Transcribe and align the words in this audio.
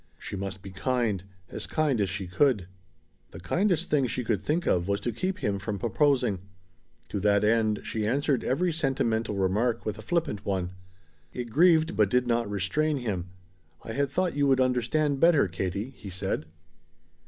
She 0.17 0.35
must 0.35 0.63
be 0.63 0.71
kind 0.71 1.23
as 1.47 1.67
kind 1.67 2.01
as 2.01 2.09
she 2.09 2.25
could. 2.25 2.67
The 3.29 3.39
kindest 3.39 3.91
thing 3.91 4.07
she 4.07 4.23
could 4.23 4.41
think 4.41 4.65
of 4.65 4.87
was 4.87 4.99
to 5.01 5.11
keep 5.11 5.37
him 5.43 5.59
from 5.59 5.77
proposing. 5.77 6.39
To 7.09 7.19
that 7.19 7.43
end 7.43 7.81
she 7.83 8.07
answered 8.07 8.43
every 8.43 8.73
sentimental 8.73 9.35
remark 9.35 9.85
with 9.85 9.99
a 9.99 10.01
flippant 10.01 10.43
one. 10.43 10.71
It 11.33 11.51
grieved, 11.51 11.95
but 11.95 12.09
did 12.09 12.25
not 12.25 12.49
restrain 12.49 12.97
him. 12.97 13.29
"I 13.83 13.91
had 13.91 14.09
thought 14.09 14.35
you 14.35 14.47
would 14.47 14.59
understand 14.59 15.19
better, 15.19 15.47
Katie," 15.47 15.91
he 15.91 16.09
said. 16.09 16.47